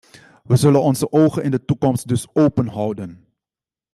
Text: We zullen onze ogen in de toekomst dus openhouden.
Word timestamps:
We 0.43 0.55
zullen 0.55 0.81
onze 0.81 1.11
ogen 1.11 1.43
in 1.43 1.51
de 1.51 1.65
toekomst 1.65 2.07
dus 2.07 2.27
openhouden. 2.35 3.27